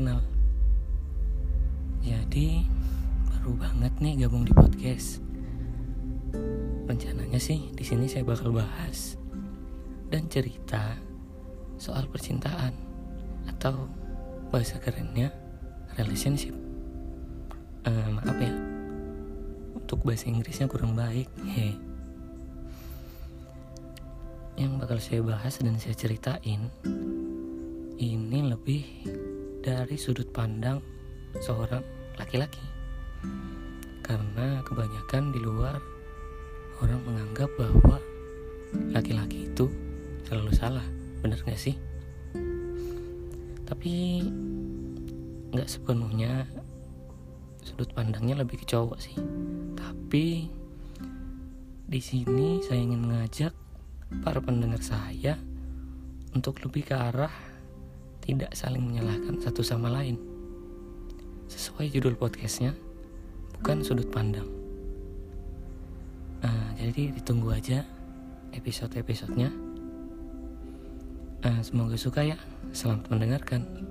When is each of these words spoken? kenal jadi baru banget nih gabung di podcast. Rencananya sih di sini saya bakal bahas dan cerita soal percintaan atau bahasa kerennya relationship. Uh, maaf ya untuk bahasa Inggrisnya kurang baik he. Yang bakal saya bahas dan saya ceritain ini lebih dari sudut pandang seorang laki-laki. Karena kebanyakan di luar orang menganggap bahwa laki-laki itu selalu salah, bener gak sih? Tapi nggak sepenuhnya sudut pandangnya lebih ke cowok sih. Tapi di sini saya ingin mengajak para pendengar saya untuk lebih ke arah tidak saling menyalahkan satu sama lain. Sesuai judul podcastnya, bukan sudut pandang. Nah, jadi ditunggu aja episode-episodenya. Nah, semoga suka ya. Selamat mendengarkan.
kenal 0.00 0.24
jadi 2.00 2.64
baru 3.28 3.52
banget 3.60 3.92
nih 4.00 4.24
gabung 4.24 4.48
di 4.48 4.56
podcast. 4.56 5.20
Rencananya 6.88 7.36
sih 7.36 7.68
di 7.76 7.84
sini 7.84 8.08
saya 8.08 8.24
bakal 8.24 8.48
bahas 8.56 9.20
dan 10.08 10.24
cerita 10.32 10.96
soal 11.76 12.08
percintaan 12.08 12.72
atau 13.44 13.92
bahasa 14.48 14.80
kerennya 14.80 15.28
relationship. 16.00 16.56
Uh, 17.84 18.08
maaf 18.16 18.40
ya 18.40 18.56
untuk 19.76 20.00
bahasa 20.00 20.32
Inggrisnya 20.32 20.64
kurang 20.64 20.96
baik 20.96 21.28
he. 21.44 21.76
Yang 24.56 24.72
bakal 24.80 24.98
saya 25.04 25.20
bahas 25.20 25.60
dan 25.60 25.76
saya 25.76 25.92
ceritain 25.92 26.72
ini 28.00 28.40
lebih 28.48 28.84
dari 29.80 29.96
sudut 29.96 30.28
pandang 30.28 30.76
seorang 31.40 31.80
laki-laki. 32.20 32.60
Karena 34.04 34.60
kebanyakan 34.60 35.32
di 35.32 35.40
luar 35.40 35.80
orang 36.84 37.00
menganggap 37.08 37.48
bahwa 37.56 37.96
laki-laki 38.92 39.48
itu 39.48 39.72
selalu 40.28 40.52
salah, 40.52 40.84
bener 41.24 41.40
gak 41.40 41.56
sih? 41.56 41.80
Tapi 43.64 44.20
nggak 45.56 45.70
sepenuhnya 45.70 46.44
sudut 47.64 47.88
pandangnya 47.96 48.44
lebih 48.44 48.60
ke 48.60 48.68
cowok 48.68 49.00
sih. 49.00 49.16
Tapi 49.80 50.44
di 51.88 52.00
sini 52.04 52.60
saya 52.68 52.84
ingin 52.84 53.00
mengajak 53.00 53.56
para 54.20 54.44
pendengar 54.44 54.84
saya 54.84 55.40
untuk 56.36 56.60
lebih 56.68 56.92
ke 56.92 56.94
arah 57.00 57.32
tidak 58.30 58.54
saling 58.54 58.86
menyalahkan 58.86 59.42
satu 59.42 59.66
sama 59.66 59.90
lain. 59.90 60.14
Sesuai 61.50 61.90
judul 61.90 62.14
podcastnya, 62.14 62.78
bukan 63.58 63.82
sudut 63.82 64.06
pandang. 64.06 64.46
Nah, 66.46 66.78
jadi 66.78 67.10
ditunggu 67.18 67.50
aja 67.50 67.82
episode-episodenya. 68.54 69.50
Nah, 71.42 71.58
semoga 71.66 71.98
suka 71.98 72.22
ya. 72.22 72.38
Selamat 72.70 73.10
mendengarkan. 73.10 73.89